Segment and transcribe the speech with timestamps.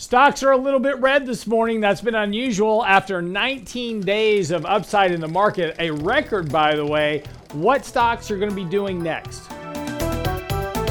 [0.00, 1.80] Stocks are a little bit red this morning.
[1.80, 6.86] That's been unusual after 19 days of upside in the market, a record, by the
[6.86, 7.24] way.
[7.50, 9.50] What stocks are going to be doing next?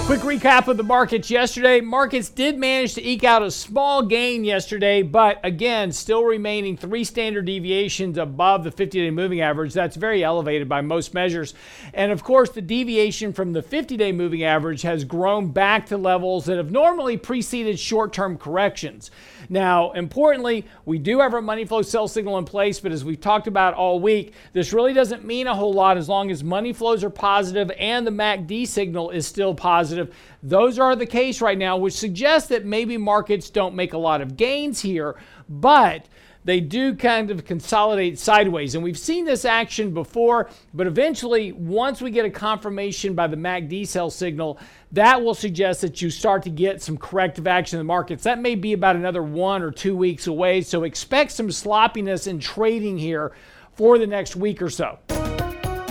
[0.07, 1.81] Quick recap of the markets yesterday.
[1.81, 7.03] Markets did manage to eke out a small gain yesterday, but again, still remaining three
[7.03, 9.73] standard deviations above the 50 day moving average.
[9.73, 11.53] That's very elevated by most measures.
[11.93, 15.97] And of course, the deviation from the 50 day moving average has grown back to
[15.97, 19.11] levels that have normally preceded short term corrections.
[19.49, 23.19] Now, importantly, we do have our money flow sell signal in place, but as we've
[23.19, 26.73] talked about all week, this really doesn't mean a whole lot as long as money
[26.73, 30.15] flows are positive and the MACD signal is still positive.
[30.43, 34.21] Those are the case right now, which suggests that maybe markets don't make a lot
[34.21, 35.15] of gains here,
[35.47, 36.05] but
[36.47, 38.73] they do kind of consolidate sideways.
[38.73, 43.35] And we've seen this action before, but eventually, once we get a confirmation by the
[43.35, 44.57] MACD sell signal,
[44.93, 48.23] that will suggest that you start to get some corrective action in the markets.
[48.23, 50.61] That may be about another one or two weeks away.
[50.61, 53.33] So expect some sloppiness in trading here
[53.73, 54.99] for the next week or so.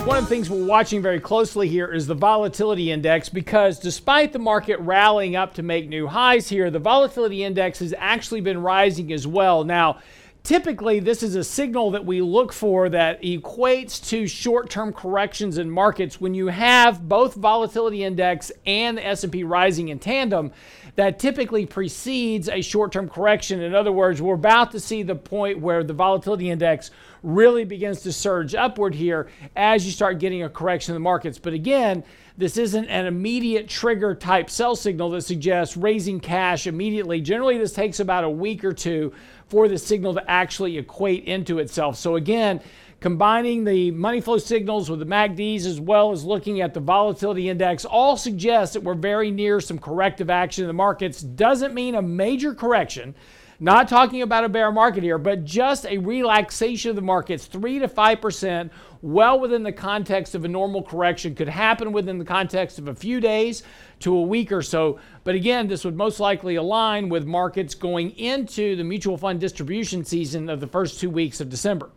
[0.07, 4.33] One of the things we're watching very closely here is the volatility index because despite
[4.33, 8.63] the market rallying up to make new highs here, the volatility index has actually been
[8.63, 9.63] rising as well.
[9.63, 9.99] Now,
[10.47, 15.69] Typically, this is a signal that we look for that equates to short-term corrections in
[15.69, 20.53] markets when you have both volatility index and the S&P rising in tandem
[20.95, 23.61] that typically precedes a short-term correction.
[23.61, 26.91] In other words, we're about to see the point where the volatility index
[27.23, 31.37] really begins to surge upward here as you start getting a correction in the markets.
[31.37, 32.03] But again,
[32.37, 37.19] this isn't an immediate trigger type sell signal that suggests raising cash immediately.
[37.19, 39.13] Generally, this takes about a week or two
[39.49, 41.97] for the signal to actually equate into itself.
[41.97, 42.61] So again,
[42.99, 47.49] combining the money flow signals with the MACDs as well as looking at the volatility
[47.49, 51.21] index all suggests that we're very near some corrective action in the markets.
[51.21, 53.15] Doesn't mean a major correction.
[53.59, 57.79] Not talking about a bear market here, but just a relaxation of the markets, 3
[57.79, 58.69] to 5%,
[59.01, 62.93] well within the context of a normal correction, could happen within the context of a
[62.93, 63.63] few days
[64.01, 64.99] to a week or so.
[65.23, 70.05] But again, this would most likely align with markets going into the mutual fund distribution
[70.05, 71.89] season of the first two weeks of December.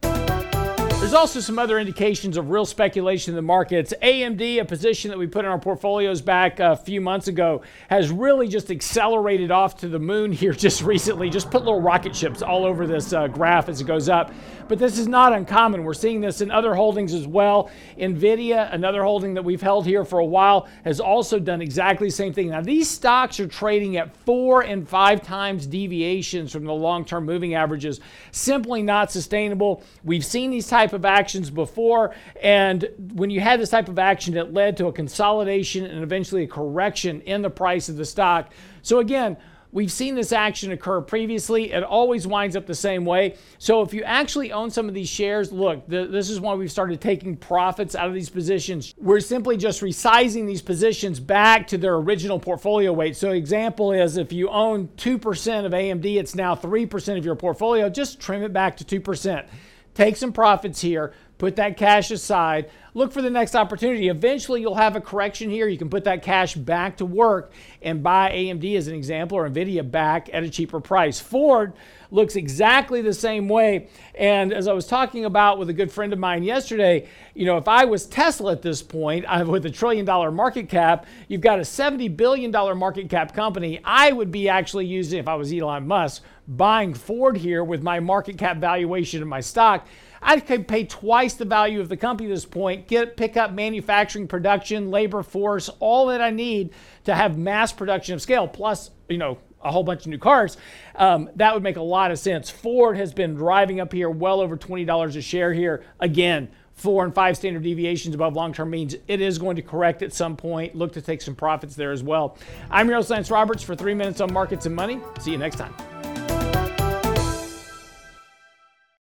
[1.01, 3.95] There's also some other indications of real speculation in the markets.
[4.03, 8.11] AMD, a position that we put in our portfolios back a few months ago, has
[8.11, 11.31] really just accelerated off to the moon here just recently.
[11.31, 14.31] Just put little rocket ships all over this uh, graph as it goes up.
[14.69, 15.83] But this is not uncommon.
[15.83, 17.71] We're seeing this in other holdings as well.
[17.99, 22.15] Nvidia, another holding that we've held here for a while, has also done exactly the
[22.15, 22.51] same thing.
[22.51, 27.25] Now, these stocks are trading at four and five times deviations from the long term
[27.25, 28.01] moving averages.
[28.31, 29.83] Simply not sustainable.
[30.05, 32.15] We've seen these type type of actions before.
[32.43, 36.45] And when you had this type of action, it led to a consolidation and eventually
[36.45, 38.53] a correction in the price of the stock.
[38.83, 39.37] So, again,
[39.73, 41.71] We've seen this action occur previously.
[41.71, 43.37] It always winds up the same way.
[43.59, 47.01] So if you actually own some of these shares, look, this is why we've started
[47.01, 48.95] taking profits out of these positions.
[48.99, 53.17] We're simply just resizing these positions back to their original portfolio weight.
[53.17, 57.89] So example is if you own 2% of AMD, it's now 3% of your portfolio.
[57.89, 59.47] Just trim it back to 2%
[59.95, 64.09] take some profits here, put that cash aside, look for the next opportunity.
[64.09, 65.67] Eventually, you'll have a correction here.
[65.67, 69.49] You can put that cash back to work and buy AMD as an example or
[69.49, 71.19] Nvidia back at a cheaper price.
[71.19, 71.73] Ford
[72.11, 73.89] looks exactly the same way.
[74.15, 77.57] And as I was talking about with a good friend of mine yesterday, you know,
[77.57, 81.59] if I was Tesla at this point with a trillion dollar market cap, you've got
[81.59, 83.81] a $70 billion market cap company.
[83.83, 87.99] I would be actually using, if I was Elon Musk, buying Ford here with my
[87.99, 89.87] market cap valuation of my stock.
[90.23, 93.53] I could pay twice the value of the company at this point, get pick up
[93.53, 96.71] manufacturing, production, labor force, all that I need
[97.05, 100.57] to have mass production of scale, plus, you know, a whole bunch of new cars,
[100.97, 102.49] um, that would make a lot of sense.
[102.49, 105.85] Ford has been driving up here well over $20 a share here.
[105.99, 110.03] Again, four and five standard deviations above long term means it is going to correct
[110.03, 110.75] at some point.
[110.75, 112.39] Look to take some profits there as well.
[112.71, 115.01] I'm your host, Roberts, for three minutes on markets and money.
[115.21, 115.75] See you next time.